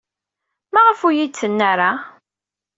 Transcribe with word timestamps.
Maɣef 0.73 0.99
ur 1.07 1.13
iyi-d-tenni 1.13 1.65
ara? 1.71 1.91